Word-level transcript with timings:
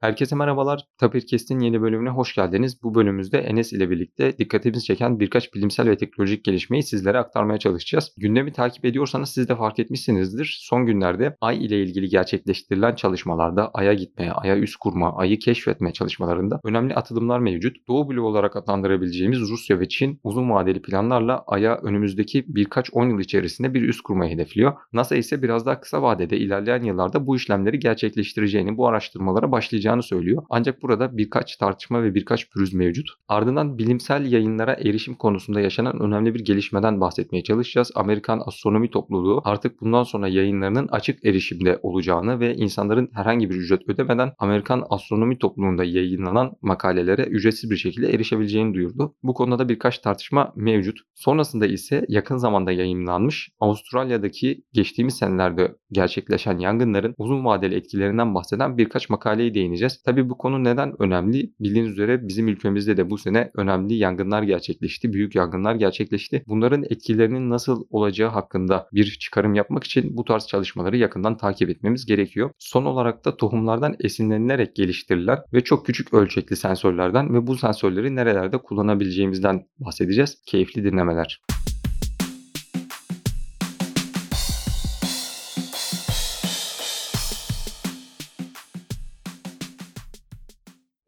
Herkese 0.00 0.36
merhabalar. 0.36 0.84
Tapirkest'in 0.98 1.60
yeni 1.60 1.82
bölümüne 1.82 2.10
hoş 2.10 2.34
geldiniz. 2.34 2.82
Bu 2.82 2.94
bölümümüzde 2.94 3.38
Enes 3.38 3.72
ile 3.72 3.90
birlikte 3.90 4.38
dikkatimizi 4.38 4.84
çeken 4.84 5.20
birkaç 5.20 5.54
bilimsel 5.54 5.88
ve 5.88 5.96
teknolojik 5.96 6.44
gelişmeyi 6.44 6.82
sizlere 6.82 7.18
aktarmaya 7.18 7.58
çalışacağız. 7.58 8.14
Gündemi 8.16 8.52
takip 8.52 8.84
ediyorsanız 8.84 9.28
siz 9.28 9.48
de 9.48 9.56
fark 9.56 9.78
etmişsinizdir. 9.78 10.58
Son 10.60 10.86
günlerde 10.86 11.36
Ay 11.40 11.64
ile 11.64 11.82
ilgili 11.82 12.08
gerçekleştirilen 12.08 12.94
çalışmalarda 12.94 13.70
Ay'a 13.74 13.94
gitmeye, 13.94 14.32
Ay'a 14.32 14.56
üst 14.56 14.76
kurma, 14.76 15.16
Ay'ı 15.16 15.38
keşfetme 15.38 15.92
çalışmalarında 15.92 16.60
önemli 16.64 16.94
atılımlar 16.94 17.38
mevcut. 17.38 17.88
Doğu 17.88 18.10
bloğu 18.10 18.26
olarak 18.26 18.56
adlandırabileceğimiz 18.56 19.40
Rusya 19.40 19.80
ve 19.80 19.88
Çin 19.88 20.20
uzun 20.22 20.50
vadeli 20.50 20.82
planlarla 20.82 21.44
Ay'a 21.46 21.76
önümüzdeki 21.76 22.44
birkaç 22.48 22.90
10 22.92 23.08
yıl 23.08 23.20
içerisinde 23.20 23.74
bir 23.74 23.82
üst 23.82 24.00
kurmayı 24.00 24.34
hedefliyor. 24.34 24.72
NASA 24.92 25.16
ise 25.16 25.42
biraz 25.42 25.66
daha 25.66 25.80
kısa 25.80 26.02
vadede 26.02 26.36
ilerleyen 26.36 26.82
yıllarda 26.82 27.26
bu 27.26 27.36
işlemleri 27.36 27.78
gerçekleştireceğini, 27.78 28.76
bu 28.76 28.88
araştırmalara 28.88 29.52
başlayacağını 29.52 29.87
sağlayacağını 29.88 30.02
söylüyor. 30.02 30.42
Ancak 30.50 30.82
burada 30.82 31.16
birkaç 31.16 31.56
tartışma 31.56 32.02
ve 32.02 32.14
birkaç 32.14 32.50
pürüz 32.50 32.74
mevcut. 32.74 33.08
Ardından 33.28 33.78
bilimsel 33.78 34.32
yayınlara 34.32 34.72
erişim 34.72 35.14
konusunda 35.14 35.60
yaşanan 35.60 36.00
önemli 36.00 36.34
bir 36.34 36.44
gelişmeden 36.44 37.00
bahsetmeye 37.00 37.42
çalışacağız. 37.42 37.92
Amerikan 37.94 38.42
Astronomi 38.46 38.90
Topluluğu 38.90 39.40
artık 39.44 39.80
bundan 39.80 40.02
sonra 40.02 40.28
yayınlarının 40.28 40.88
açık 40.88 41.24
erişimde 41.24 41.78
olacağını 41.82 42.40
ve 42.40 42.54
insanların 42.54 43.10
herhangi 43.14 43.50
bir 43.50 43.54
ücret 43.54 43.88
ödemeden 43.88 44.32
Amerikan 44.38 44.84
Astronomi 44.90 45.38
Topluluğu'nda 45.38 45.84
yayınlanan 45.84 46.52
makalelere 46.62 47.22
ücretsiz 47.22 47.70
bir 47.70 47.76
şekilde 47.76 48.12
erişebileceğini 48.12 48.74
duyurdu. 48.74 49.14
Bu 49.22 49.34
konuda 49.34 49.58
da 49.58 49.68
birkaç 49.68 49.98
tartışma 49.98 50.52
mevcut. 50.56 50.98
Sonrasında 51.14 51.66
ise 51.66 52.04
yakın 52.08 52.36
zamanda 52.36 52.72
yayınlanmış 52.72 53.50
Avustralya'daki 53.60 54.64
geçtiğimiz 54.72 55.16
senelerde 55.16 55.74
gerçekleşen 55.92 56.58
yangınların 56.58 57.14
uzun 57.18 57.44
vadeli 57.44 57.74
etkilerinden 57.74 58.34
bahseden 58.34 58.78
birkaç 58.78 59.10
makaleyi 59.10 59.54
değineceğiz 59.54 59.77
değineceğiz. 59.78 60.02
Tabii 60.02 60.28
bu 60.28 60.38
konu 60.38 60.64
neden 60.64 61.02
önemli? 61.02 61.52
Bildiğiniz 61.60 61.92
üzere 61.92 62.28
bizim 62.28 62.48
ülkemizde 62.48 62.96
de 62.96 63.10
bu 63.10 63.18
sene 63.18 63.50
önemli 63.54 63.94
yangınlar 63.94 64.42
gerçekleşti. 64.42 65.12
Büyük 65.12 65.34
yangınlar 65.34 65.74
gerçekleşti. 65.74 66.42
Bunların 66.46 66.84
etkilerinin 66.90 67.50
nasıl 67.50 67.84
olacağı 67.90 68.30
hakkında 68.30 68.88
bir 68.92 69.18
çıkarım 69.20 69.54
yapmak 69.54 69.84
için 69.84 70.16
bu 70.16 70.24
tarz 70.24 70.46
çalışmaları 70.46 70.96
yakından 70.96 71.36
takip 71.36 71.70
etmemiz 71.70 72.06
gerekiyor. 72.06 72.50
Son 72.58 72.84
olarak 72.84 73.24
da 73.24 73.36
tohumlardan 73.36 73.96
esinlenilerek 74.00 74.76
geliştirilen 74.76 75.38
ve 75.52 75.60
çok 75.64 75.86
küçük 75.86 76.14
ölçekli 76.14 76.56
sensörlerden 76.56 77.34
ve 77.34 77.46
bu 77.46 77.56
sensörleri 77.56 78.16
nerelerde 78.16 78.58
kullanabileceğimizden 78.58 79.66
bahsedeceğiz. 79.78 80.42
Keyifli 80.46 80.84
dinlemeler. 80.84 81.40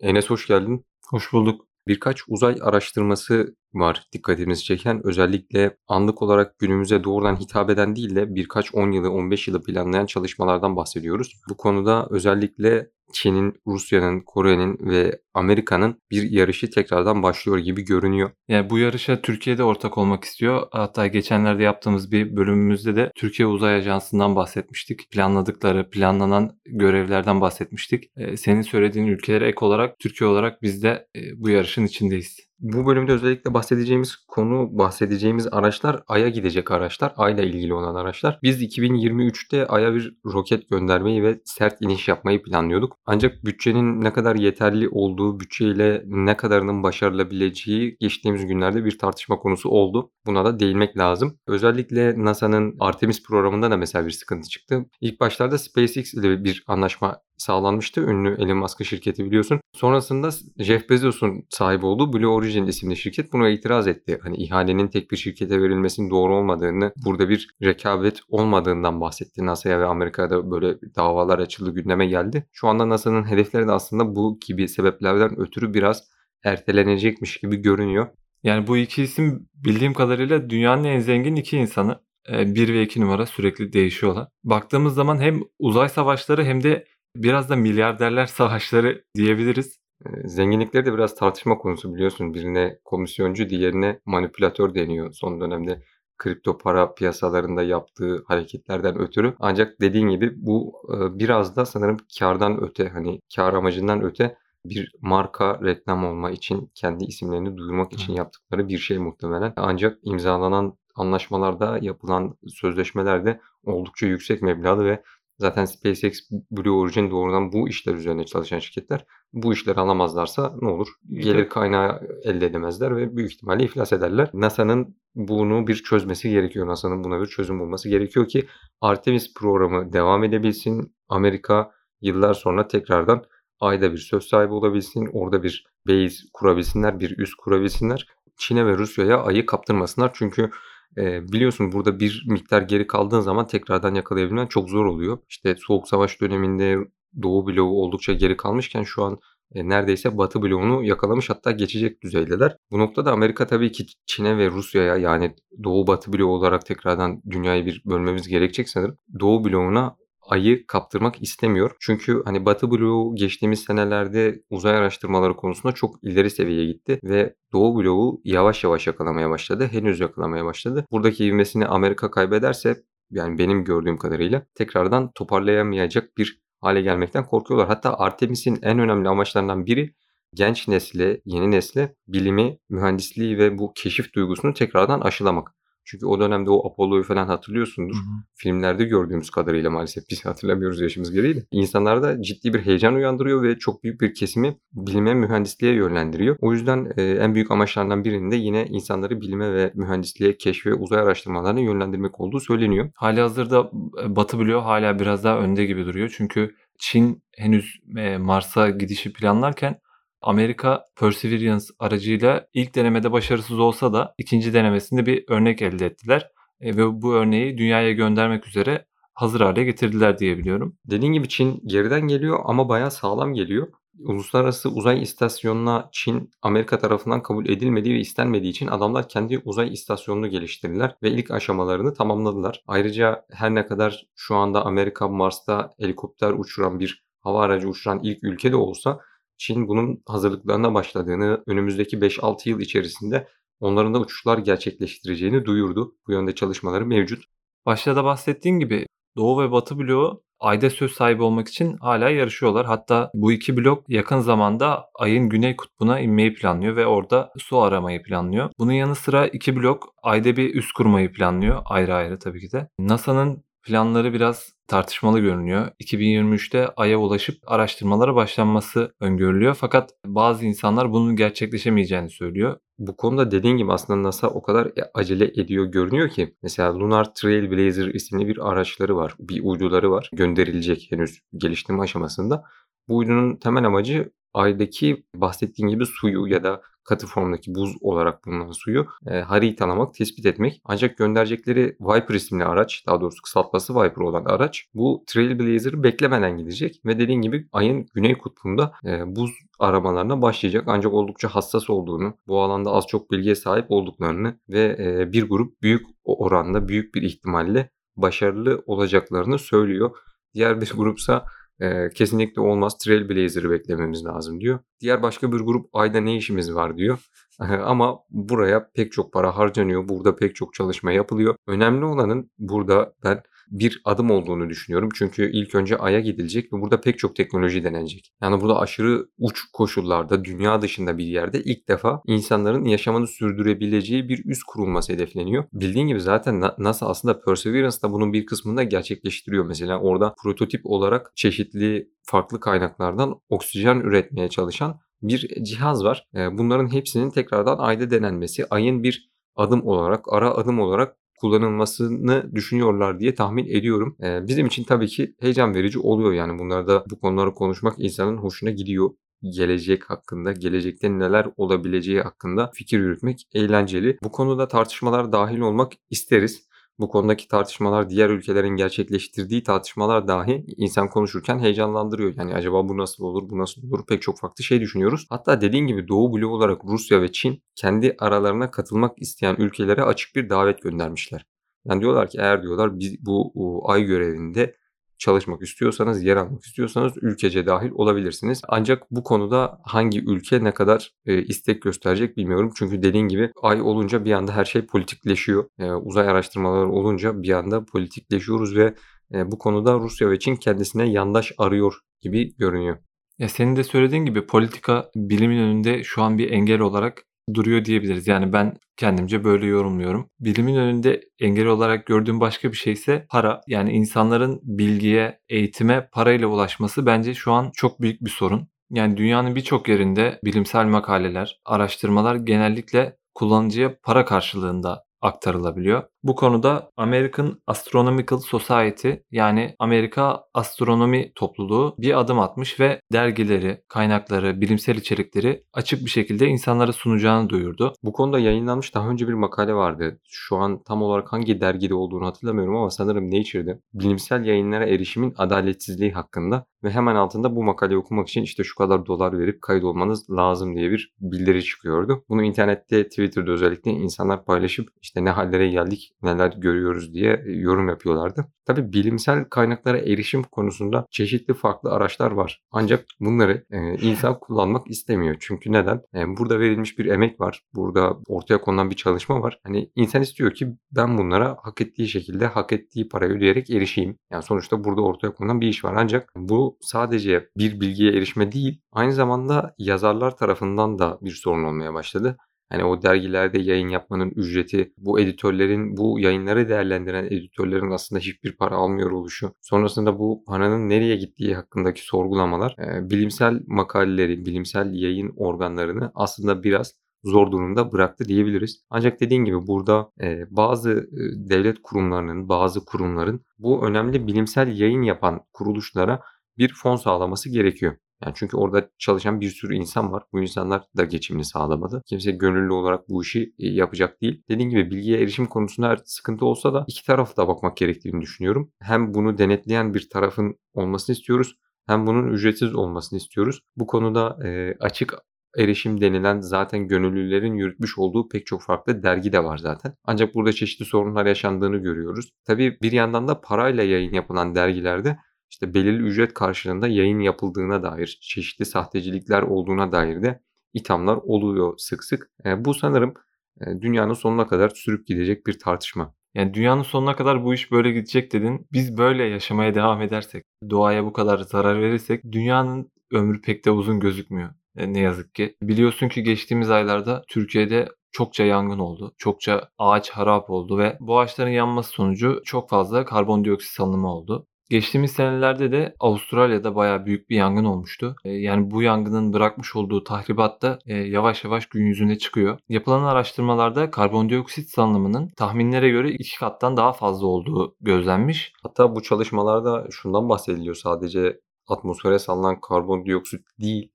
Enes 0.01 0.31
hoş 0.31 0.47
geldin. 0.47 0.87
Hoş 1.11 1.33
bulduk. 1.33 1.67
Birkaç 1.87 2.23
uzay 2.29 2.57
araştırması 2.63 3.57
var 3.75 4.07
dikkatimizi 4.13 4.65
çeken. 4.65 5.01
Özellikle 5.05 5.77
anlık 5.89 6.23
olarak 6.23 6.59
günümüze 6.59 7.05
doğrudan 7.05 7.37
hitap 7.41 7.71
eden 7.71 7.97
değil 7.97 8.15
de 8.15 8.35
birkaç 8.35 8.75
10 8.75 8.91
yılı 8.91 9.11
15 9.11 9.49
yılı 9.49 9.63
planlayan 9.63 10.07
çalışmalardan 10.07 10.77
bahsediyoruz. 10.77 11.41
Bu 11.49 11.57
konuda 11.57 12.07
özellikle 12.11 12.91
Çin'in, 13.13 13.55
Rusya'nın, 13.67 14.21
Kore'nin 14.21 14.79
ve 14.81 15.21
Amerika'nın 15.35 16.03
bir 16.11 16.31
yarışı 16.31 16.71
tekrardan 16.71 17.23
başlıyor 17.23 17.59
gibi 17.59 17.85
görünüyor. 17.85 18.31
Yani 18.49 18.71
bu 18.71 18.79
yarışa 18.79 19.23
Türkiye'de 19.23 19.65
ortak 19.65 19.99
olmak 19.99 20.25
istiyor. 20.25 20.67
Hatta 20.73 21.07
geçenlerde 21.07 21.63
yaptığımız 21.63 22.13
bir 22.13 22.37
bölümümüzde 22.37 22.97
de 22.97 23.13
Türkiye 23.15 23.49
Uzay 23.49 23.75
Ajansı'ndan 23.75 24.37
bahsetmiştik. 24.37 25.11
Planladıkları, 25.11 25.91
planlanan 25.91 26.59
görevlerden 26.67 27.41
bahsetmiştik. 27.41 28.11
Ee, 28.17 28.37
senin 28.37 28.63
söylediğin 28.63 29.07
ülkelere 29.07 29.49
ek 29.49 29.59
olarak 29.61 29.99
Türkiye 29.99 30.31
olarak 30.31 30.63
biz 30.63 30.83
de 30.83 31.07
e, 31.17 31.21
bu 31.37 31.49
yarışın 31.49 31.87
içindeyiz. 31.87 32.50
Bu 32.61 32.87
bölümde 32.87 33.13
özellikle 33.13 33.55
bahsedeceğimiz 33.55 34.17
konu, 34.17 34.79
bahsedeceğimiz 34.79 35.47
araçlar 35.53 36.03
Ay'a 36.09 36.29
gidecek 36.29 36.71
araçlar, 36.71 37.13
Ay'la 37.17 37.43
ilgili 37.43 37.75
olan 37.75 37.95
araçlar. 37.95 38.39
Biz 38.43 38.63
2023'te 38.63 39.67
Ay'a 39.67 39.95
bir 39.95 40.15
roket 40.27 40.69
göndermeyi 40.71 41.23
ve 41.23 41.41
sert 41.45 41.83
iniş 41.83 42.09
yapmayı 42.09 42.43
planlıyorduk. 42.43 42.97
Ancak 43.07 43.45
bütçenin 43.45 44.01
ne 44.01 44.13
kadar 44.13 44.37
yeterli 44.37 44.89
olduğu, 44.89 45.41
bütçeyle 45.41 46.03
ne 46.07 46.37
kadarının 46.37 46.83
başarılabileceği 46.83 47.97
geçtiğimiz 48.01 48.47
günlerde 48.47 48.85
bir 48.85 48.99
tartışma 48.99 49.37
konusu 49.37 49.69
oldu. 49.69 50.11
Buna 50.27 50.45
da 50.45 50.61
değinmek 50.61 50.99
lazım. 50.99 51.39
Özellikle 51.47 52.25
NASA'nın 52.25 52.77
Artemis 52.81 53.23
programında 53.23 53.71
da 53.71 53.77
mesela 53.77 54.07
bir 54.07 54.11
sıkıntı 54.11 54.49
çıktı. 54.49 54.85
İlk 55.01 55.21
başlarda 55.21 55.59
SpaceX 55.59 56.15
ile 56.15 56.45
bir 56.45 56.65
anlaşma 56.67 57.21
sağlanmıştı. 57.41 58.01
Ünlü 58.01 58.37
Elon 58.39 58.57
Musk 58.57 58.85
şirketi 58.85 59.25
biliyorsun. 59.25 59.61
Sonrasında 59.73 60.31
Jeff 60.59 60.91
Bezos'un 60.91 61.47
sahibi 61.51 61.87
olduğu 61.87 62.13
Blue 62.13 62.27
Origin 62.27 62.67
isimli 62.67 62.97
şirket 62.97 63.33
buna 63.33 63.49
itiraz 63.49 63.89
etti. 63.89 64.19
Hani 64.23 64.37
ihalenin 64.37 64.89
tek 64.89 65.11
bir 65.11 65.17
şirkete 65.17 65.63
verilmesinin 65.63 66.11
doğru 66.11 66.37
olmadığını, 66.37 66.93
burada 67.05 67.29
bir 67.29 67.49
rekabet 67.63 68.21
olmadığından 68.29 69.01
bahsetti. 69.01 69.47
NASA'ya 69.47 69.81
ve 69.81 69.85
Amerika'da 69.85 70.51
böyle 70.51 70.79
davalar 70.97 71.39
açıldı, 71.39 71.71
gündeme 71.71 72.07
geldi. 72.07 72.47
Şu 72.53 72.69
anda 72.69 72.89
NASA'nın 72.89 73.31
hedefleri 73.31 73.67
de 73.67 73.73
aslında 73.73 74.17
bu 74.17 74.39
gibi 74.47 74.69
sebeplerden 74.69 75.41
ötürü 75.41 75.75
biraz 75.75 76.03
ertelenecekmiş 76.45 77.37
gibi 77.37 77.57
görünüyor. 77.57 78.07
Yani 78.43 78.67
bu 78.67 78.77
iki 78.77 79.03
isim 79.03 79.49
bildiğim 79.55 79.95
kadarıyla 79.95 80.51
dünyanın 80.51 80.85
en 80.85 81.01
zengin 81.01 81.37
iki 81.37 81.57
insanı. 81.57 82.01
1 82.29 82.69
e, 82.69 82.75
ve 82.75 82.83
2 82.83 83.01
numara 83.01 83.27
sürekli 83.27 83.73
değişiyorlar. 83.73 84.29
Baktığımız 84.45 84.95
zaman 84.95 85.21
hem 85.21 85.41
uzay 85.59 85.89
savaşları 85.89 86.45
hem 86.45 86.63
de 86.63 86.85
Biraz 87.17 87.49
da 87.49 87.57
milyarderler 87.57 88.27
savaşları 88.27 89.05
diyebiliriz. 89.15 89.81
Zenginlikleri 90.25 90.87
de 90.87 90.93
biraz 90.93 91.15
tartışma 91.15 91.59
konusu 91.59 91.95
biliyorsun. 91.95 92.35
Birine 92.35 92.79
komisyoncu, 92.85 93.49
diğerine 93.49 94.01
manipülatör 94.07 94.75
deniyor 94.75 95.13
son 95.13 95.41
dönemde 95.41 95.83
kripto 96.19 96.59
para 96.59 96.95
piyasalarında 96.95 97.63
yaptığı 97.63 98.25
hareketlerden 98.27 98.99
ötürü. 98.99 99.35
Ancak 99.39 99.81
dediğin 99.81 100.09
gibi 100.09 100.33
bu 100.37 100.83
biraz 101.13 101.57
da 101.57 101.67
sanırım 101.67 101.97
kardan 102.19 102.63
öte 102.63 102.89
hani 102.89 103.21
kar 103.37 103.55
amacından 103.55 104.03
öte 104.03 104.37
bir 104.67 104.93
marka 105.01 105.61
reklam 105.65 106.05
olma 106.05 106.31
için 106.31 106.71
kendi 106.75 107.05
isimlerini 107.05 107.57
duyurmak 107.57 107.93
için 107.93 108.13
yaptıkları 108.13 108.69
bir 108.69 108.79
şey 108.79 108.99
muhtemelen. 108.99 109.53
Ancak 109.57 109.99
imzalanan 110.03 110.79
anlaşmalarda 110.95 111.79
yapılan 111.83 112.37
sözleşmelerde 112.49 113.41
oldukça 113.65 114.07
yüksek 114.07 114.43
meblağlı 114.43 114.85
ve 114.85 115.03
Zaten 115.41 115.65
SpaceX, 115.65 116.21
Blue 116.51 116.71
Origin 116.71 117.11
doğrudan 117.11 117.53
bu 117.53 117.69
işler 117.69 117.95
üzerine 117.95 118.25
çalışan 118.25 118.59
şirketler. 118.59 119.05
Bu 119.33 119.53
işleri 119.53 119.81
alamazlarsa 119.81 120.55
ne 120.61 120.69
olur? 120.69 120.89
Gelir 121.13 121.49
kaynağı 121.49 122.09
elde 122.23 122.47
edemezler 122.47 122.97
ve 122.97 123.17
büyük 123.17 123.33
ihtimalle 123.33 123.65
iflas 123.65 123.93
ederler. 123.93 124.31
NASA'nın 124.35 124.97
bunu 125.15 125.67
bir 125.67 125.75
çözmesi 125.75 126.31
gerekiyor. 126.31 126.67
NASA'nın 126.67 127.05
buna 127.05 127.21
bir 127.21 127.27
çözüm 127.27 127.61
bulması 127.61 127.89
gerekiyor 127.89 128.29
ki 128.29 128.47
Artemis 128.81 129.35
programı 129.35 129.93
devam 129.93 130.25
edebilsin. 130.25 130.95
Amerika 131.09 131.71
yıllar 132.01 132.35
sonra 132.35 132.69
tekrardan 132.69 133.25
ayda 133.61 133.93
bir 133.93 133.99
söz 133.99 134.25
sahibi 134.25 134.53
olabilsin. 134.53 135.09
Orada 135.13 135.43
bir 135.43 135.67
base 135.89 136.17
kurabilsinler, 136.33 137.01
bir 137.01 137.19
üs 137.19 137.35
kurabilsinler. 137.35 138.07
Çin'e 138.37 138.67
ve 138.67 138.79
Rusya'ya 138.79 139.23
ayı 139.23 139.47
kaptırmasınlar. 139.47 140.11
Çünkü 140.15 140.51
e, 140.97 141.33
biliyorsun 141.33 141.73
burada 141.73 142.01
bir 142.01 142.25
miktar 142.29 142.63
geri 142.63 142.87
kaldığın 142.87 143.21
zaman 143.21 143.47
tekrardan 143.47 143.95
yakalayabilmen 143.95 144.47
çok 144.47 144.71
zor 144.71 144.85
oluyor. 144.85 145.19
İşte 145.29 145.57
Soğuk 145.59 145.89
Savaş 145.89 146.21
döneminde 146.21 146.77
Doğu 147.23 147.47
bloğu 147.47 147.83
oldukça 147.83 148.13
geri 148.13 148.37
kalmışken 148.37 148.83
şu 148.83 149.05
an 149.05 149.19
e, 149.55 149.69
neredeyse 149.69 150.19
Batı 150.19 150.43
bloğunu 150.43 150.85
yakalamış 150.85 151.31
hatta 151.31 151.51
geçecek 151.51 152.03
düzeydeler. 152.03 152.57
Bu 152.71 152.79
noktada 152.79 153.13
Amerika 153.13 153.47
tabii 153.47 153.73
ki 153.73 153.87
Çin'e 154.07 154.39
ve 154.39 154.51
Rusya'ya 154.51 154.97
yani 154.97 155.35
Doğu 155.65 155.87
Batı 155.87 156.13
bloğu 156.13 156.33
olarak 156.33 156.67
tekrardan 156.67 157.23
dünyayı 157.31 157.67
bir 157.67 157.83
bölmemiz 157.87 158.29
gerekecek 158.29 158.69
sanırım. 158.69 158.97
Doğu 159.21 159.45
bloğuna 159.45 159.97
ayı 160.31 160.67
kaptırmak 160.67 161.23
istemiyor. 161.23 161.71
Çünkü 161.81 162.23
hani 162.25 162.45
Batı 162.45 162.71
bloğu 162.71 163.15
geçtiğimiz 163.15 163.61
senelerde 163.65 164.43
uzay 164.51 164.77
araştırmaları 164.77 165.37
konusunda 165.37 165.75
çok 165.75 166.05
ileri 166.05 166.31
seviyeye 166.31 166.67
gitti 166.67 167.01
ve 167.05 167.35
Doğu 167.53 167.77
bloğu 167.77 168.21
yavaş 168.25 168.65
yavaş 168.65 168.87
yakalamaya 168.87 169.31
başladı. 169.31 169.69
Henüz 169.73 170.01
yakalamaya 170.01 170.45
başladı. 170.45 170.87
Buradaki 170.91 171.25
ivmesini 171.25 171.67
Amerika 171.67 172.11
kaybederse 172.11 172.77
yani 173.11 173.39
benim 173.39 173.65
gördüğüm 173.65 173.99
kadarıyla 173.99 174.47
tekrardan 174.55 175.13
toparlayamayacak 175.15 176.19
bir 176.19 176.41
hale 176.61 176.81
gelmekten 176.81 177.27
korkuyorlar. 177.27 177.69
Hatta 177.69 177.99
Artemis'in 177.99 178.59
en 178.63 178.79
önemli 178.79 179.09
amaçlarından 179.09 179.67
biri 179.67 179.95
genç 180.35 180.69
nesle, 180.69 181.21
yeni 181.25 181.51
nesle 181.51 181.95
bilimi, 182.09 182.59
mühendisliği 182.69 183.39
ve 183.39 183.59
bu 183.59 183.73
keşif 183.75 184.15
duygusunu 184.15 184.55
tekrardan 184.55 185.01
aşılamak. 185.01 185.55
Çünkü 185.91 186.07
o 186.07 186.21
dönemde 186.21 186.51
o 186.51 186.71
Apollo'yu 186.71 187.03
falan 187.03 187.27
hatırlıyorsundur. 187.27 187.95
Hı 187.95 187.99
hı. 187.99 188.23
Filmlerde 188.35 188.85
gördüğümüz 188.85 189.31
kadarıyla 189.31 189.71
maalesef 189.71 190.05
biz 190.11 190.27
hatırlamıyoruz 190.27 190.81
yaşımız 190.81 191.13
gereği 191.13 191.37
de. 191.37 191.45
İnsanlarda 191.51 192.23
ciddi 192.23 192.55
bir 192.55 192.61
heyecan 192.61 192.95
uyandırıyor 192.95 193.43
ve 193.43 193.59
çok 193.59 193.85
büyük 193.85 194.01
bir 194.01 194.15
kesimi 194.15 194.57
bilime, 194.73 195.15
mühendisliğe 195.15 195.75
yönlendiriyor. 195.75 196.37
O 196.41 196.53
yüzden 196.53 196.93
e, 196.97 197.03
en 197.03 197.35
büyük 197.35 197.51
amaçlarından 197.51 198.05
birinin 198.05 198.31
de 198.31 198.37
yine 198.37 198.67
insanları 198.67 199.21
bilime 199.21 199.55
ve 199.55 199.73
mühendisliğe, 199.75 200.37
keşfe, 200.37 200.75
uzay 200.75 201.01
araştırmalarına 201.01 201.61
yönlendirmek 201.61 202.21
olduğu 202.21 202.41
söyleniyor. 202.41 202.91
Hali 202.95 203.21
hazırda 203.21 203.71
e, 204.05 204.17
Batı 204.17 204.39
bloğu 204.39 204.65
hala 204.65 204.99
biraz 204.99 205.25
daha 205.25 205.39
önde 205.39 205.65
gibi 205.65 205.87
duruyor. 205.87 206.15
Çünkü 206.17 206.55
Çin 206.79 207.23
henüz 207.37 207.81
e, 207.97 208.19
Mars'a 208.19 208.71
gidişi 208.71 209.13
planlarken 209.13 209.81
Amerika 210.23 210.85
Perseverance 210.97 211.65
aracıyla 211.79 212.47
ilk 212.55 212.75
denemede 212.75 213.13
başarısız 213.13 213.59
olsa 213.59 213.93
da 213.93 214.15
ikinci 214.19 214.55
denemesinde 214.55 215.07
bir 215.07 215.25
örnek 215.29 215.63
elde 215.63 215.87
ettiler. 215.87 216.31
E, 216.61 216.77
ve 216.77 217.03
bu 217.03 217.15
örneği 217.15 217.59
dünyaya 217.59 217.93
göndermek 217.93 218.47
üzere 218.47 218.87
hazır 219.15 219.41
hale 219.41 219.65
getirdiler 219.65 220.19
diye 220.19 220.39
biliyorum. 220.39 220.77
Dediğin 220.85 221.13
gibi 221.13 221.29
Çin 221.29 221.63
geriden 221.67 222.01
geliyor 222.09 222.39
ama 222.45 222.69
bayağı 222.69 222.91
sağlam 222.91 223.35
geliyor. 223.35 223.69
Uluslararası 223.99 224.71
Uzay 224.71 225.03
İstasyonu'na 225.03 225.89
Çin 225.93 226.31
Amerika 226.43 226.79
tarafından 226.79 227.23
kabul 227.23 227.47
edilmediği 227.47 227.95
ve 227.95 227.99
istenmediği 227.99 228.51
için 228.51 228.67
adamlar 228.67 229.09
kendi 229.09 229.39
uzay 229.45 229.73
istasyonunu 229.73 230.29
geliştirdiler 230.29 230.97
ve 231.03 231.11
ilk 231.11 231.31
aşamalarını 231.31 231.95
tamamladılar. 231.95 232.63
Ayrıca 232.67 233.25
her 233.31 233.55
ne 233.55 233.67
kadar 233.67 234.07
şu 234.17 234.37
anda 234.37 234.67
Amerika 234.67 235.09
Mars'ta 235.09 235.71
helikopter 235.79 236.33
uçuran 236.33 236.81
bir 236.81 237.05
hava 237.21 237.43
aracı 237.43 237.69
uçuran 237.69 238.01
ilk 238.03 238.25
ülke 238.25 238.53
de 238.53 238.57
olsa 238.57 239.01
Çin 239.41 239.69
bunun 239.69 240.03
hazırlıklarına 240.07 240.75
başladığını, 240.75 241.43
önümüzdeki 241.47 241.99
5-6 241.99 242.49
yıl 242.49 242.61
içerisinde 242.61 243.29
onların 243.61 243.95
da 243.95 244.01
uçuşlar 244.01 244.39
gerçekleştireceğini 244.39 245.45
duyurdu. 245.45 245.95
Bu 246.07 246.13
yönde 246.13 246.35
çalışmaları 246.35 246.87
mevcut. 246.87 247.25
Başta 247.67 247.97
da 247.97 248.05
bahsettiğin 248.05 248.59
gibi 248.59 248.87
Doğu 249.17 249.43
ve 249.43 249.53
Batı 249.53 249.79
bloğu 249.79 250.23
Ay'da 250.41 250.71
söz 250.71 250.93
sahibi 250.93 251.23
olmak 251.23 251.49
için 251.49 251.77
hala 251.77 252.11
yarışıyorlar. 252.11 252.67
Hatta 252.67 253.11
bu 253.15 253.33
iki 253.33 253.57
blok 253.57 253.85
yakın 253.89 254.21
zamanda 254.21 254.85
Ay'ın 254.95 255.29
güney 255.29 255.57
kutbuna 255.57 256.01
inmeyi 256.01 256.35
planlıyor 256.35 256.77
ve 256.77 256.87
orada 256.87 257.33
su 257.39 257.59
aramayı 257.59 258.03
planlıyor. 258.03 258.51
Bunun 258.59 258.73
yanı 258.73 258.95
sıra 258.95 259.27
iki 259.27 259.57
blok 259.57 259.95
Ay'da 260.03 260.37
bir 260.37 260.55
üs 260.55 260.73
kurmayı 260.73 261.13
planlıyor. 261.13 261.63
Ayrı 261.65 261.95
ayrı 261.95 262.19
tabii 262.19 262.41
ki 262.41 262.53
de. 262.53 262.69
NASA'nın 262.79 263.45
planları 263.63 264.13
biraz 264.13 264.53
tartışmalı 264.71 265.21
görünüyor. 265.21 265.71
2023'te 265.81 266.69
Ay'a 266.77 266.99
ulaşıp 266.99 267.37
araştırmalara 267.47 268.15
başlanması 268.15 268.95
öngörülüyor. 269.01 269.55
Fakat 269.55 269.91
bazı 270.07 270.47
insanlar 270.47 270.93
bunun 270.93 271.17
gerçekleşemeyeceğini 271.17 272.11
söylüyor. 272.11 272.57
Bu 272.79 272.97
konuda 272.97 273.31
dediğin 273.31 273.57
gibi 273.57 273.73
aslında 273.73 274.03
NASA 274.03 274.29
o 274.29 274.43
kadar 274.43 274.67
e, 274.67 274.91
acele 274.95 275.25
ediyor 275.25 275.65
görünüyor 275.65 276.09
ki 276.09 276.35
mesela 276.43 276.75
Lunar 276.75 277.15
Trailblazer 277.15 277.87
isimli 277.87 278.29
bir 278.29 278.51
araçları 278.51 278.97
var. 278.97 279.15
Bir 279.19 279.41
uyduları 279.45 279.91
var. 279.91 280.11
Gönderilecek 280.13 280.87
henüz 280.91 281.21
geliştirme 281.37 281.83
aşamasında. 281.83 282.45
Bu 282.89 282.97
uydunun 282.97 283.37
temel 283.37 283.65
amacı 283.65 284.11
Ay'daki 284.35 285.05
bahsettiğin 285.15 285.69
gibi 285.69 285.87
suyu 285.87 286.27
ya 286.27 286.45
da 286.45 286.63
katı 286.91 287.07
formdaki 287.07 287.55
buz 287.55 287.77
olarak 287.81 288.27
bulunan 288.27 288.53
suyu 288.53 288.87
e, 289.07 289.21
haritalamak, 289.21 289.95
tespit 289.95 290.27
etmek. 290.27 290.61
Ancak 290.65 290.99
gönderecekleri 290.99 291.77
Viper 291.81 292.15
isimli 292.15 292.45
araç, 292.45 292.85
daha 292.87 293.01
doğrusu 293.01 293.23
kısaltması 293.23 293.75
Viper 293.75 294.03
olan 294.03 294.25
araç 294.25 294.67
bu 294.75 295.05
Trailblazer'ı 295.07 295.83
beklemeden 295.83 296.39
gidecek 296.39 296.81
ve 296.87 296.99
dediğin 296.99 297.21
gibi 297.21 297.47
ayın 297.53 297.87
güney 297.95 298.19
kutbunda 298.19 298.73
e, 298.85 299.17
buz 299.17 299.31
aramalarına 299.59 300.23
başlayacak. 300.23 300.65
Ancak 300.67 300.93
oldukça 300.93 301.29
hassas 301.29 301.71
olduğunu, 301.71 302.15
bu 302.27 302.41
alanda 302.41 302.71
az 302.71 302.87
çok 302.87 303.11
bilgiye 303.11 303.35
sahip 303.35 303.67
olduklarını 303.69 304.41
ve 304.49 304.77
e, 304.79 305.13
bir 305.13 305.29
grup 305.29 305.63
büyük 305.63 305.87
oranda, 306.05 306.69
büyük 306.69 306.95
bir 306.95 307.03
ihtimalle 307.03 307.71
başarılı 307.97 308.63
olacaklarını 308.67 309.39
söylüyor. 309.39 309.91
Diğer 310.35 310.61
bir 310.61 310.71
grupsa 310.77 311.25
e, 311.61 311.91
kesinlikle 311.95 312.41
olmaz 312.41 312.79
Trailblazer'ı 312.79 313.51
beklememiz 313.51 314.05
lazım 314.05 314.41
diyor. 314.41 314.59
Diğer 314.81 315.03
başka 315.03 315.33
bir 315.33 315.41
grup 315.41 315.71
ayda 315.73 316.01
ne 316.01 316.17
işimiz 316.17 316.55
var 316.55 316.77
diyor. 316.77 316.99
Ama 317.65 317.99
buraya 318.11 318.71
pek 318.75 318.93
çok 318.93 319.13
para 319.13 319.37
harcanıyor. 319.37 319.89
Burada 319.89 320.17
pek 320.17 320.35
çok 320.35 320.55
çalışma 320.55 320.93
yapılıyor. 320.93 321.37
Önemli 321.47 321.85
olanın 321.85 322.31
burada 322.39 322.95
ben 323.05 323.23
bir 323.51 323.83
adım 323.85 324.11
olduğunu 324.11 324.49
düşünüyorum. 324.49 324.89
Çünkü 324.95 325.31
ilk 325.33 325.55
önce 325.55 325.77
Ay'a 325.77 326.01
gidilecek 326.01 326.53
ve 326.53 326.61
burada 326.61 326.81
pek 326.81 326.99
çok 326.99 327.17
teknoloji 327.17 327.65
denenecek. 327.65 328.13
Yani 328.23 328.41
burada 328.41 328.59
aşırı 328.59 329.07
uç 329.19 329.41
koşullarda 329.53 330.25
dünya 330.25 330.63
dışında 330.63 330.99
bir 330.99 331.05
yerde 331.05 331.43
ilk 331.43 331.69
defa 331.69 332.03
insanların 332.07 332.65
yaşamını 332.65 333.07
sürdürebileceği 333.07 334.09
bir 334.09 334.25
üs 334.25 334.43
kurulması 334.43 334.93
hedefleniyor. 334.93 335.45
Bildiğin 335.53 335.87
gibi 335.87 336.01
zaten 336.01 336.41
NASA 336.59 336.89
aslında 336.89 337.21
Perseverance'da 337.21 337.93
bunun 337.93 338.13
bir 338.13 338.27
kısmını 338.27 338.57
da 338.57 338.63
gerçekleştiriyor. 338.63 339.45
Mesela 339.45 339.81
orada 339.81 340.15
prototip 340.23 340.61
olarak 340.65 341.13
çeşitli 341.17 341.91
farklı 342.03 342.41
kaynaklardan 342.41 343.21
oksijen 343.29 343.81
üretmeye 343.81 344.29
çalışan 344.29 344.81
bir 345.03 345.45
cihaz 345.45 345.85
var. 345.85 346.09
Bunların 346.15 346.73
hepsinin 346.73 347.11
tekrardan 347.11 347.59
ayda 347.59 347.91
denenmesi, 347.91 348.47
ayın 348.51 348.83
bir 348.83 349.11
adım 349.37 349.67
olarak, 349.67 350.13
ara 350.13 350.31
adım 350.31 350.61
olarak 350.61 350.97
kullanılmasını 351.21 352.35
düşünüyorlar 352.35 353.01
diye 353.01 353.15
tahmin 353.15 353.47
ediyorum. 353.47 353.97
Ee, 354.03 354.29
bizim 354.29 354.47
için 354.47 354.65
tabii 354.65 354.89
ki 354.89 355.15
heyecan 355.21 355.55
verici 355.55 355.79
oluyor 355.79 356.13
yani 356.13 356.39
bunlarda 356.39 356.85
bu 356.91 357.01
konuları 357.01 357.35
konuşmak 357.35 357.75
insanın 357.79 358.17
hoşuna 358.17 358.51
gidiyor 358.51 358.91
gelecek 359.23 359.91
hakkında, 359.91 360.33
gelecekte 360.33 360.99
neler 360.99 361.29
olabileceği 361.37 362.01
hakkında 362.01 362.51
fikir 362.55 362.79
yürütmek 362.79 363.29
eğlenceli. 363.35 363.99
Bu 364.03 364.11
konuda 364.13 364.49
tartışmalar 364.49 365.13
dahil 365.13 365.41
olmak 365.41 365.73
isteriz 365.91 366.50
bu 366.81 366.89
konudaki 366.89 367.29
tartışmalar 367.29 367.91
diğer 367.91 368.11
ülkelerin 368.11 368.57
gerçekleştirdiği 368.57 369.43
tartışmalar 369.43 370.09
dahi 370.09 370.45
insan 370.57 370.89
konuşurken 370.89 371.39
heyecanlandırıyor. 371.39 372.15
Yani 372.17 372.35
acaba 372.35 372.69
bu 372.69 372.79
nasıl 372.79 373.05
olur, 373.05 373.31
bu 373.31 373.39
nasıl 373.39 373.63
olur 373.69 373.87
pek 373.87 374.03
çok 374.03 374.19
farklı 374.19 374.45
şey 374.45 374.61
düşünüyoruz. 374.61 375.07
Hatta 375.11 375.41
dediğin 375.41 375.67
gibi 375.67 375.89
Doğu 375.89 376.13
bloğu 376.13 376.35
olarak 376.35 376.65
Rusya 376.65 377.03
ve 377.03 377.13
Çin 377.13 377.43
kendi 377.57 377.97
aralarına 377.99 378.51
katılmak 378.51 379.03
isteyen 379.03 379.37
ülkelere 379.39 379.83
açık 379.83 380.17
bir 380.17 380.31
davet 380.31 380.63
göndermişler. 380.63 381.27
Yani 381.65 381.81
diyorlar 381.81 382.11
ki 382.11 382.19
eğer 382.21 382.43
diyorlar 382.43 382.79
biz 382.79 383.07
bu 383.07 383.63
ay 383.71 383.83
görevinde 383.85 384.55
çalışmak 385.01 385.43
istiyorsanız, 385.43 386.05
yer 386.05 386.17
almak 386.17 386.45
istiyorsanız 386.45 386.93
ülkece 387.03 387.47
dahil 387.47 387.71
olabilirsiniz. 387.71 388.43
Ancak 388.49 388.91
bu 388.91 389.03
konuda 389.03 389.61
hangi 389.65 390.05
ülke 390.05 390.45
ne 390.45 390.55
kadar 390.55 390.93
e, 391.07 391.23
istek 391.23 391.63
gösterecek 391.63 392.17
bilmiyorum. 392.17 392.53
Çünkü 392.57 392.83
dediğin 392.83 393.09
gibi 393.09 393.33
ay 393.43 393.63
olunca 393.63 394.05
bir 394.05 394.13
anda 394.13 394.37
her 394.37 394.45
şey 394.45 394.67
politikleşiyor. 394.67 395.49
E, 395.59 395.73
uzay 395.73 396.09
araştırmaları 396.09 396.71
olunca 396.71 397.23
bir 397.23 397.31
anda 397.31 397.65
politikleşiyoruz 397.65 398.57
ve 398.57 398.75
e, 399.15 399.31
bu 399.31 399.39
konuda 399.39 399.75
Rusya 399.75 400.11
ve 400.11 400.19
Çin 400.19 400.37
kendisine 400.37 400.91
yandaş 400.91 401.33
arıyor 401.39 401.75
gibi 402.01 402.37
görünüyor. 402.37 402.77
Ya 403.19 403.29
senin 403.29 403.57
de 403.57 403.65
söylediğin 403.65 404.05
gibi 404.05 404.27
politika 404.27 404.91
bilimin 404.97 405.39
önünde 405.39 405.85
şu 405.85 406.03
an 406.03 406.19
bir 406.19 406.31
engel 406.31 406.61
olarak 406.61 407.05
duruyor 407.35 407.65
diyebiliriz. 407.65 408.09
Yani 408.09 408.33
ben 408.33 408.57
kendimce 408.77 409.25
böyle 409.25 409.47
yorumluyorum. 409.47 410.11
Bilimin 410.21 410.57
önünde 410.57 411.01
engel 411.21 411.47
olarak 411.47 411.87
gördüğüm 411.87 412.21
başka 412.21 412.53
bir 412.53 412.57
şey 412.57 412.73
ise 412.73 413.07
para. 413.11 413.41
Yani 413.47 413.73
insanların 413.73 414.41
bilgiye, 414.43 415.21
eğitime 415.29 415.89
parayla 415.93 416.27
ulaşması 416.27 416.87
bence 416.87 417.15
şu 417.15 417.33
an 417.33 417.51
çok 417.55 417.81
büyük 417.81 418.01
bir 418.05 418.11
sorun. 418.11 418.49
Yani 418.71 418.97
dünyanın 418.97 419.35
birçok 419.35 419.69
yerinde 419.69 420.21
bilimsel 420.25 420.65
makaleler, 420.65 421.41
araştırmalar 421.45 422.15
genellikle 422.15 422.97
kullanıcıya 423.15 423.77
para 423.83 424.05
karşılığında 424.05 424.85
aktarılabiliyor. 425.01 425.83
Bu 426.03 426.15
konuda 426.15 426.71
American 426.77 427.41
Astronomical 427.47 428.19
Society 428.19 428.91
yani 429.11 429.55
Amerika 429.59 430.25
Astronomi 430.35 431.13
Topluluğu 431.15 431.75
bir 431.79 432.01
adım 432.01 432.19
atmış 432.19 432.61
ve 432.61 432.81
dergileri, 432.93 433.63
kaynakları, 433.69 434.41
bilimsel 434.41 434.77
içerikleri 434.77 435.45
açık 435.53 435.85
bir 435.85 435.91
şekilde 435.91 436.27
insanlara 436.27 436.73
sunacağını 436.73 437.29
duyurdu. 437.29 437.73
Bu 437.83 437.93
konuda 437.93 438.19
yayınlanmış 438.19 438.75
daha 438.75 438.89
önce 438.89 439.09
bir 439.09 439.13
makale 439.13 439.55
vardı. 439.55 440.01
Şu 440.09 440.37
an 440.37 440.63
tam 440.63 440.83
olarak 440.83 441.13
hangi 441.13 441.41
dergide 441.41 441.75
olduğunu 441.75 442.07
hatırlamıyorum 442.07 442.57
ama 442.57 442.71
sanırım 442.71 443.11
Nature'de. 443.11 443.61
Bilimsel 443.75 444.25
yayınlara 444.25 444.67
erişimin 444.67 445.15
adaletsizliği 445.19 445.93
hakkında 445.93 446.45
ve 446.65 446.71
hemen 446.71 446.95
altında 446.95 447.37
bu 447.37 447.45
makaleyi 447.45 447.79
okumak 447.79 448.09
için 448.09 448.23
işte 448.23 448.45
şu 448.45 448.55
kadar 448.55 448.87
dolar 448.87 449.19
verip 449.19 449.43
kaydolmanız 449.43 450.11
lazım 450.11 450.57
diye 450.57 450.71
bir 450.71 450.95
bildiri 451.01 451.45
çıkıyordu. 451.45 452.05
Bunu 452.09 452.23
internette, 452.23 452.89
Twitter'da 452.89 453.31
özellikle 453.31 453.71
insanlar 453.71 454.25
paylaşıp 454.25 454.69
işte 454.83 455.05
ne 455.05 455.11
hallere 455.11 455.49
geldik 455.49 455.90
neler 456.03 456.35
görüyoruz 456.37 456.95
diye 456.95 457.23
e, 457.27 457.33
yorum 457.33 457.69
yapıyorlardı. 457.69 458.27
Tabi 458.47 458.73
bilimsel 458.73 459.25
kaynaklara 459.25 459.79
erişim 459.79 460.23
konusunda 460.23 460.87
çeşitli 460.91 461.35
farklı 461.35 461.71
araçlar 461.71 462.11
var. 462.11 462.43
Ancak 462.51 462.85
bunları 463.01 463.45
e, 463.51 463.75
insan 463.75 464.19
kullanmak 464.21 464.71
istemiyor. 464.71 465.17
Çünkü 465.21 465.53
neden? 465.53 465.83
E, 465.95 466.17
burada 466.17 466.41
verilmiş 466.41 466.79
bir 466.79 466.87
emek 466.87 467.21
var. 467.21 467.43
Burada 467.55 467.97
ortaya 468.07 468.41
konulan 468.41 468.71
bir 468.71 468.77
çalışma 468.77 469.23
var. 469.23 469.41
Hani 469.45 469.71
insan 469.77 470.03
istiyor 470.03 470.35
ki 470.35 470.57
ben 470.73 470.99
bunlara 470.99 471.37
hak 471.43 471.61
ettiği 471.61 471.89
şekilde 471.89 472.27
hak 472.27 472.53
ettiği 472.53 472.89
parayı 472.89 473.13
ödeyerek 473.13 473.51
erişeyim. 473.51 473.99
Yani 474.13 474.23
sonuçta 474.23 474.65
burada 474.65 474.81
ortaya 474.83 475.15
konulan 475.15 475.41
bir 475.41 475.49
iş 475.49 475.65
var. 475.65 475.75
Ancak 475.77 476.13
bu 476.17 476.59
sadece 476.61 477.29
bir 477.39 477.61
bilgiye 477.61 477.93
erişme 477.93 478.33
değil, 478.33 478.61
aynı 478.73 478.93
zamanda 478.93 479.55
yazarlar 479.59 480.17
tarafından 480.17 480.79
da 480.79 480.99
bir 481.03 481.11
sorun 481.11 481.45
olmaya 481.45 481.75
başladı. 481.75 482.17
Hani 482.51 482.65
o 482.65 482.83
dergilerde 482.83 483.39
yayın 483.39 483.69
yapmanın 483.69 484.11
ücreti, 484.11 484.73
bu 484.79 485.01
editörlerin, 485.01 485.77
bu 485.77 486.01
yayınları 486.01 486.49
değerlendiren 486.49 487.05
editörlerin 487.05 487.71
aslında 487.71 488.01
hiçbir 488.01 488.37
para 488.37 488.55
almıyor 488.55 488.91
oluşu. 488.91 489.35
Sonrasında 489.41 489.99
bu 489.99 490.25
paranın 490.27 490.69
nereye 490.69 490.97
gittiği 490.97 491.35
hakkındaki 491.35 491.85
sorgulamalar 491.85 492.57
e, 492.59 492.91
bilimsel 492.91 493.41
makaleleri, 493.47 494.27
bilimsel 494.27 494.75
yayın 494.75 495.13
organlarını 495.17 495.93
aslında 495.95 496.43
biraz 496.43 496.75
zor 497.05 497.33
durumda 497.33 497.73
bıraktı 497.73 498.05
diyebiliriz. 498.05 498.65
Ancak 498.71 499.01
dediğim 499.01 499.25
gibi 499.25 499.47
burada 499.47 499.91
e, 500.01 500.27
bazı 500.31 500.71
e, 500.71 501.29
devlet 501.31 501.63
kurumlarının, 501.63 502.29
bazı 502.29 502.65
kurumların 502.65 503.25
bu 503.39 503.67
önemli 503.67 504.07
bilimsel 504.07 504.61
yayın 504.61 504.83
yapan 504.83 505.21
kuruluşlara 505.33 506.01
bir 506.39 506.53
fon 506.55 506.77
sağlaması 506.77 507.31
gerekiyor. 507.31 507.77
Yani 508.05 508.15
çünkü 508.17 508.37
orada 508.37 508.71
çalışan 508.79 509.21
bir 509.21 509.31
sürü 509.31 509.55
insan 509.55 509.93
var. 509.93 510.03
Bu 510.13 510.21
insanlar 510.21 510.63
da 510.77 510.85
geçimini 510.85 511.25
sağlamalı. 511.25 511.83
Kimse 511.87 512.11
gönüllü 512.11 512.53
olarak 512.53 512.89
bu 512.89 513.03
işi 513.03 513.35
e, 513.39 513.49
yapacak 513.49 514.03
değil. 514.03 514.23
Dediğim 514.29 514.51
gibi 514.51 514.71
bilgiye 514.71 515.01
erişim 515.01 515.27
konusunda 515.27 515.69
her 515.69 515.79
sıkıntı 515.85 516.25
olsa 516.25 516.55
da 516.55 516.65
iki 516.69 516.87
tarafta 516.87 517.29
bakmak 517.29 517.57
gerektiğini 517.57 518.01
düşünüyorum. 518.01 518.53
Hem 518.61 518.95
bunu 518.95 519.19
denetleyen 519.19 519.75
bir 519.75 519.89
tarafın 519.91 520.37
olmasını 520.55 520.97
istiyoruz 520.97 521.37
hem 521.67 521.87
bunun 521.87 522.13
ücretsiz 522.13 522.55
olmasını 522.55 522.97
istiyoruz. 522.99 523.41
Bu 523.57 523.67
konuda 523.67 524.19
e, 524.29 524.57
açık 524.61 524.95
erişim 525.39 525.81
denilen 525.81 526.21
zaten 526.21 526.69
gönüllülerin 526.69 527.35
yürütmüş 527.35 527.79
olduğu 527.79 528.09
pek 528.09 528.27
çok 528.27 528.43
farklı 528.43 528.83
dergi 528.83 529.13
de 529.13 529.25
var 529.25 529.39
zaten. 529.39 529.75
Ancak 529.85 530.15
burada 530.15 530.33
çeşitli 530.33 530.65
sorunlar 530.65 531.07
yaşandığını 531.07 531.57
görüyoruz. 531.57 532.11
Tabii 532.25 532.59
bir 532.63 532.73
yandan 532.73 533.09
da 533.09 533.21
parayla 533.21 533.65
yayın 533.65 533.93
yapılan 533.93 534.35
dergilerde 534.35 534.99
işte 535.31 535.55
belirli 535.55 535.83
ücret 535.83 536.15
karşılığında 536.15 536.69
yayın 536.69 537.01
yapıldığına 537.01 537.63
dair, 537.63 537.99
çeşitli 538.03 538.45
sahtecilikler 538.45 539.23
olduğuna 539.23 539.73
dair 539.73 540.03
de 540.03 540.21
ithamlar 540.55 540.97
oluyor 540.97 541.55
sık 541.59 541.85
sık. 541.85 542.11
E, 542.25 542.45
bu 542.45 542.55
sanırım 542.55 542.95
e, 543.41 543.61
dünyanın 543.61 543.95
sonuna 543.95 544.27
kadar 544.27 544.49
sürüp 544.49 544.87
gidecek 544.87 545.27
bir 545.27 545.39
tartışma. 545.39 545.95
Yani 546.15 546.35
dünyanın 546.35 546.63
sonuna 546.63 546.97
kadar 546.97 547.25
bu 547.25 547.35
iş 547.35 547.53
böyle 547.53 547.71
gidecek 547.71 548.13
dedin. 548.13 548.47
Biz 548.53 548.77
böyle 548.77 549.05
yaşamaya 549.05 549.55
devam 549.55 549.83
edersek, 549.83 550.25
doğaya 550.51 550.85
bu 550.85 550.93
kadar 550.93 551.19
zarar 551.19 551.61
verirsek 551.61 552.05
dünyanın 552.13 552.71
ömrü 552.93 553.21
pek 553.21 553.45
de 553.45 553.51
uzun 553.51 553.81
gözükmüyor. 553.81 554.31
E, 554.57 554.73
ne 554.73 554.81
yazık 554.81 555.15
ki. 555.15 555.37
Biliyorsun 555.43 555.89
ki 555.89 556.03
geçtiğimiz 556.03 556.51
aylarda 556.51 557.03
Türkiye'de 557.09 557.69
çokça 557.93 558.25
yangın 558.25 558.59
oldu. 558.59 558.95
Çokça 558.99 559.49
ağaç 559.59 559.91
harap 559.91 560.31
oldu 560.31 560.59
ve 560.59 560.77
bu 560.81 560.99
ağaçların 560.99 561.31
yanması 561.31 561.71
sonucu 561.71 562.23
çok 562.25 562.51
fazla 562.51 562.85
karbondioksit 562.85 563.53
salınımı 563.53 563.95
oldu. 563.95 564.27
Geçtiğimiz 564.51 564.93
senelerde 564.93 565.53
de 565.53 565.75
Avustralya'da 565.81 566.55
bayağı 566.57 566.87
büyük 566.87 567.11
bir 567.11 567.17
yangın 567.17 567.45
olmuştu. 567.45 567.97
E, 568.05 568.13
yani 568.13 568.51
bu 568.51 568.63
yangının 568.63 569.13
bırakmış 569.13 569.57
olduğu 569.57 569.85
tahribat 569.85 570.43
da 570.43 570.59
e, 570.67 570.75
yavaş 570.75 571.25
yavaş 571.25 571.47
gün 571.47 571.67
yüzüne 571.67 571.99
çıkıyor. 571.99 572.39
Yapılan 572.49 572.85
araştırmalarda 572.85 573.71
karbondioksit 573.71 574.51
salınımının 574.51 575.09
tahminlere 575.09 575.71
göre 575.71 575.91
iki 575.91 576.19
kattan 576.19 576.57
daha 576.57 576.73
fazla 576.73 577.07
olduğu 577.07 577.57
gözlenmiş. 577.61 578.33
Hatta 578.43 578.75
bu 578.75 578.83
çalışmalarda 578.83 579.67
şundan 579.71 580.09
bahsediliyor 580.09 580.55
sadece 580.55 581.21
atmosfere 581.47 581.99
salınan 581.99 582.41
karbondioksit 582.41 583.27
değil, 583.41 583.73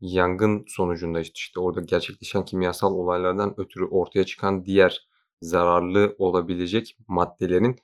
yangın 0.00 0.64
sonucunda 0.68 1.20
işte 1.20 1.60
orada 1.60 1.80
gerçekleşen 1.80 2.44
kimyasal 2.44 2.92
olaylardan 2.92 3.54
ötürü 3.60 3.84
ortaya 3.84 4.24
çıkan 4.24 4.64
diğer 4.64 5.08
zararlı 5.42 6.16
olabilecek 6.18 6.96
maddelerin 7.08 7.76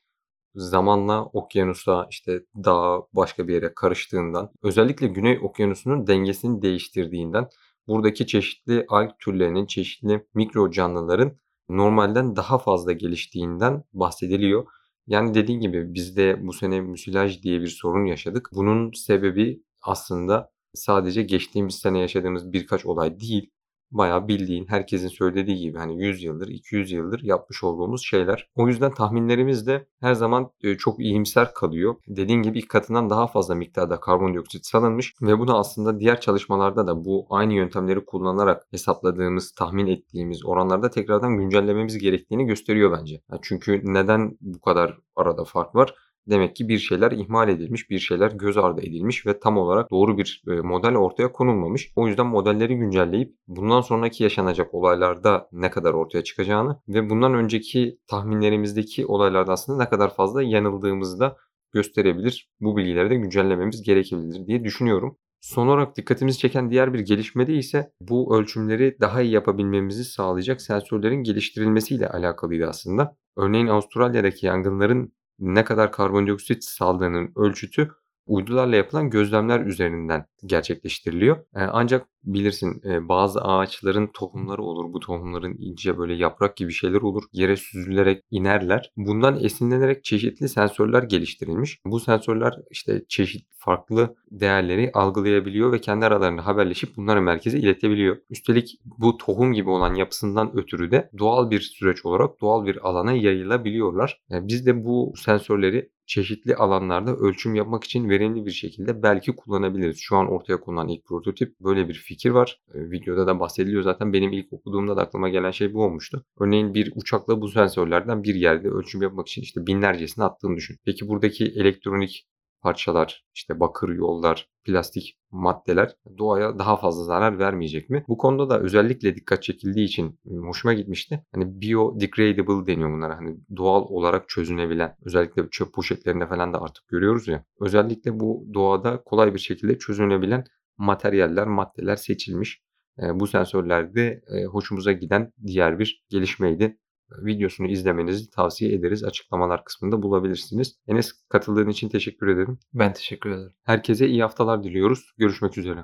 zamanla 0.54 1.24
okyanusa 1.24 2.06
işte 2.10 2.40
dağa 2.64 3.02
başka 3.12 3.48
bir 3.48 3.54
yere 3.54 3.74
karıştığından 3.74 4.50
özellikle 4.62 5.06
Güney 5.06 5.38
Okyanusu'nun 5.42 6.06
dengesini 6.06 6.62
değiştirdiğinden 6.62 7.48
buradaki 7.88 8.26
çeşitli 8.26 8.84
alg 8.88 9.10
türlerinin 9.18 9.66
çeşitli 9.66 10.26
mikro 10.34 10.70
canlıların 10.70 11.32
normalden 11.68 12.36
daha 12.36 12.58
fazla 12.58 12.92
geliştiğinden 12.92 13.84
bahsediliyor. 13.92 14.66
Yani 15.06 15.34
dediğim 15.34 15.60
gibi 15.60 15.94
biz 15.94 16.16
de 16.16 16.46
bu 16.46 16.52
sene 16.52 16.80
müsilaj 16.80 17.42
diye 17.42 17.60
bir 17.60 17.66
sorun 17.66 18.04
yaşadık. 18.04 18.48
Bunun 18.54 18.92
sebebi 18.92 19.62
aslında 19.82 20.50
sadece 20.74 21.22
geçtiğimiz 21.22 21.74
sene 21.74 21.98
yaşadığımız 21.98 22.52
birkaç 22.52 22.86
olay 22.86 23.20
değil 23.20 23.50
bayağı 23.94 24.28
bildiğin 24.28 24.66
herkesin 24.68 25.08
söylediği 25.08 25.58
gibi 25.58 25.78
hani 25.78 26.02
100 26.02 26.22
yıldır 26.22 26.48
200 26.48 26.92
yıldır 26.92 27.22
yapmış 27.22 27.64
olduğumuz 27.64 28.04
şeyler. 28.04 28.48
O 28.54 28.68
yüzden 28.68 28.90
tahminlerimiz 28.90 29.66
de 29.66 29.86
her 30.00 30.14
zaman 30.14 30.50
e, 30.62 30.74
çok 30.76 31.00
iyimser 31.00 31.54
kalıyor. 31.54 31.94
Dediğin 32.08 32.42
gibi 32.42 32.58
ilk 32.58 32.68
katından 32.68 33.10
daha 33.10 33.26
fazla 33.26 33.54
miktarda 33.54 34.00
karbondioksit 34.00 34.66
salınmış 34.66 35.14
ve 35.22 35.38
bunu 35.38 35.58
aslında 35.58 36.00
diğer 36.00 36.20
çalışmalarda 36.20 36.86
da 36.86 37.04
bu 37.04 37.26
aynı 37.30 37.52
yöntemleri 37.52 38.04
kullanarak 38.04 38.66
hesapladığımız, 38.70 39.52
tahmin 39.52 39.86
ettiğimiz 39.86 40.44
oranlarda 40.44 40.90
tekrardan 40.90 41.36
güncellememiz 41.36 41.98
gerektiğini 41.98 42.46
gösteriyor 42.46 42.98
bence. 42.98 43.20
Çünkü 43.42 43.80
neden 43.84 44.38
bu 44.40 44.60
kadar 44.60 44.98
arada 45.16 45.44
fark 45.44 45.74
var? 45.74 45.94
Demek 46.30 46.56
ki 46.56 46.68
bir 46.68 46.78
şeyler 46.78 47.12
ihmal 47.12 47.48
edilmiş, 47.48 47.90
bir 47.90 47.98
şeyler 47.98 48.30
göz 48.30 48.56
ardı 48.56 48.80
edilmiş 48.80 49.26
ve 49.26 49.40
tam 49.40 49.56
olarak 49.56 49.90
doğru 49.90 50.18
bir 50.18 50.42
e, 50.48 50.50
model 50.50 50.96
ortaya 50.96 51.32
konulmamış. 51.32 51.92
O 51.96 52.08
yüzden 52.08 52.26
modelleri 52.26 52.76
güncelleyip 52.76 53.34
bundan 53.48 53.80
sonraki 53.80 54.22
yaşanacak 54.22 54.74
olaylarda 54.74 55.48
ne 55.52 55.70
kadar 55.70 55.92
ortaya 55.94 56.24
çıkacağını 56.24 56.80
ve 56.88 57.10
bundan 57.10 57.34
önceki 57.34 57.98
tahminlerimizdeki 58.06 59.06
olaylarda 59.06 59.52
aslında 59.52 59.82
ne 59.82 59.88
kadar 59.88 60.14
fazla 60.14 60.42
yanıldığımızı 60.42 61.20
da 61.20 61.36
gösterebilir. 61.72 62.50
Bu 62.60 62.76
bilgileri 62.76 63.10
de 63.10 63.14
güncellememiz 63.14 63.82
gerekebilir 63.82 64.46
diye 64.46 64.64
düşünüyorum. 64.64 65.16
Son 65.40 65.66
olarak 65.66 65.96
dikkatimizi 65.96 66.38
çeken 66.38 66.70
diğer 66.70 66.94
bir 66.94 66.98
gelişmede 66.98 67.54
ise 67.54 67.92
bu 68.00 68.36
ölçümleri 68.36 68.96
daha 69.00 69.22
iyi 69.22 69.32
yapabilmemizi 69.32 70.04
sağlayacak 70.04 70.60
sensörlerin 70.60 71.22
geliştirilmesiyle 71.22 72.08
alakalıydı 72.08 72.66
aslında. 72.66 73.16
Örneğin 73.36 73.66
Avustralya'daki 73.66 74.46
yangınların 74.46 75.12
ne 75.38 75.64
kadar 75.64 75.92
karbondioksit 75.92 76.64
saldığının 76.64 77.32
ölçütü 77.36 77.90
uydularla 78.26 78.76
yapılan 78.76 79.10
gözlemler 79.10 79.60
üzerinden 79.60 80.26
gerçekleştiriliyor. 80.46 81.44
Ancak 81.54 82.06
bilirsin 82.24 82.82
e, 82.84 83.08
bazı 83.08 83.40
ağaçların 83.40 84.06
tohumları 84.14 84.62
olur. 84.62 84.92
Bu 84.92 85.00
tohumların 85.00 85.56
ince 85.58 85.98
böyle 85.98 86.14
yaprak 86.14 86.56
gibi 86.56 86.72
şeyler 86.72 87.00
olur. 87.00 87.22
Yere 87.32 87.56
süzülerek 87.56 88.22
inerler. 88.30 88.90
Bundan 88.96 89.44
esinlenerek 89.44 90.04
çeşitli 90.04 90.48
sensörler 90.48 91.02
geliştirilmiş. 91.02 91.78
Bu 91.86 92.00
sensörler 92.00 92.54
işte 92.70 93.04
çeşit 93.08 93.46
farklı 93.64 94.16
değerleri 94.30 94.90
algılayabiliyor 94.94 95.72
ve 95.72 95.80
kendi 95.80 96.06
aralarında 96.06 96.46
haberleşip 96.46 96.96
bunları 96.96 97.22
merkeze 97.22 97.58
iletebiliyor. 97.58 98.16
Üstelik 98.30 98.80
bu 98.84 99.16
tohum 99.16 99.52
gibi 99.52 99.70
olan 99.70 99.94
yapısından 99.94 100.56
ötürü 100.56 100.90
de 100.90 101.10
doğal 101.18 101.50
bir 101.50 101.60
süreç 101.60 102.06
olarak 102.06 102.40
doğal 102.40 102.66
bir 102.66 102.88
alana 102.88 103.12
yayılabiliyorlar. 103.12 104.20
Yani 104.28 104.48
biz 104.48 104.66
de 104.66 104.84
bu 104.84 105.12
sensörleri 105.16 105.90
çeşitli 106.06 106.56
alanlarda 106.56 107.16
ölçüm 107.16 107.54
yapmak 107.54 107.84
için 107.84 108.08
verimli 108.08 108.46
bir 108.46 108.50
şekilde 108.50 109.02
belki 109.02 109.36
kullanabiliriz. 109.36 109.98
Şu 109.98 110.16
an 110.16 110.32
ortaya 110.32 110.60
konulan 110.60 110.88
ilk 110.88 111.04
prototip 111.04 111.60
böyle 111.60 111.88
bir 111.88 111.94
fikir 111.94 112.13
var. 112.34 112.60
E, 112.74 112.90
videoda 112.90 113.26
da 113.26 113.40
bahsediliyor 113.40 113.82
zaten. 113.82 114.12
Benim 114.12 114.32
ilk 114.32 114.52
okuduğumda 114.52 114.96
da 114.96 115.02
aklıma 115.02 115.28
gelen 115.28 115.50
şey 115.50 115.74
bu 115.74 115.84
olmuştu. 115.84 116.24
Örneğin 116.40 116.74
bir 116.74 116.92
uçakla 116.96 117.40
bu 117.40 117.48
sensörlerden 117.48 118.22
bir 118.22 118.34
yerde 118.34 118.68
ölçüm 118.68 119.02
yapmak 119.02 119.28
için 119.28 119.42
işte 119.42 119.66
binlercesini 119.66 120.24
attığını 120.24 120.56
düşün. 120.56 120.76
Peki 120.84 121.08
buradaki 121.08 121.44
elektronik 121.44 122.26
parçalar, 122.64 123.24
işte 123.34 123.60
bakır 123.60 123.88
yollar, 123.88 124.48
plastik 124.64 125.18
maddeler 125.30 125.96
doğaya 126.18 126.58
daha 126.58 126.76
fazla 126.76 127.04
zarar 127.04 127.38
vermeyecek 127.38 127.90
mi? 127.90 128.04
Bu 128.08 128.18
konuda 128.18 128.50
da 128.50 128.60
özellikle 128.60 129.16
dikkat 129.16 129.42
çekildiği 129.42 129.86
için 129.86 130.18
hoşuma 130.24 130.74
gitmişti. 130.74 131.24
Hani 131.34 131.60
biodegradable 131.60 132.66
deniyor 132.66 132.92
bunlara. 132.92 133.16
Hani 133.16 133.36
doğal 133.56 133.82
olarak 133.82 134.28
çözünebilen 134.28 134.96
özellikle 135.04 135.48
çöp 135.50 135.72
poşetlerinde 135.74 136.26
falan 136.26 136.52
da 136.52 136.62
artık 136.62 136.88
görüyoruz 136.88 137.28
ya. 137.28 137.44
Özellikle 137.60 138.20
bu 138.20 138.46
doğada 138.54 139.02
kolay 139.02 139.34
bir 139.34 139.38
şekilde 139.38 139.78
çözünebilen 139.78 140.44
materyaller, 140.78 141.46
maddeler 141.46 141.96
seçilmiş. 141.96 142.62
Bu 142.98 143.26
sensörlerde 143.26 144.22
hoşumuza 144.50 144.92
giden 144.92 145.32
diğer 145.46 145.78
bir 145.78 146.04
gelişmeydi 146.08 146.78
videosunu 147.10 147.68
izlemenizi 147.68 148.30
tavsiye 148.30 148.74
ederiz. 148.74 149.04
Açıklamalar 149.04 149.64
kısmında 149.64 150.02
bulabilirsiniz. 150.02 150.76
Enes 150.86 151.12
katıldığın 151.28 151.68
için 151.68 151.88
teşekkür 151.88 152.28
ederim. 152.28 152.58
Ben 152.74 152.92
teşekkür 152.92 153.30
ederim. 153.30 153.52
Herkese 153.64 154.06
iyi 154.06 154.22
haftalar 154.22 154.64
diliyoruz. 154.64 155.14
Görüşmek 155.18 155.58
üzere. 155.58 155.80